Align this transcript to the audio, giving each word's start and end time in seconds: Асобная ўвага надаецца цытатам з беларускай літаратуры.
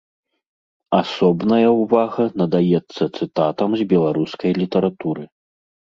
Асобная 0.99 1.67
ўвага 1.81 2.25
надаецца 2.43 3.03
цытатам 3.17 3.69
з 3.83 3.87
беларускай 3.93 4.51
літаратуры. 4.63 5.23